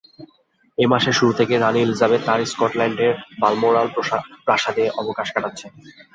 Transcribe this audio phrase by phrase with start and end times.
[0.77, 3.87] এ মাসের শুরু থেকেই রানি এলিজাবেথ তাঁর স্কটল্যান্ডের বালমোরাল
[4.45, 5.71] প্রাসাদে অবকাশ কাটাচ্ছেন।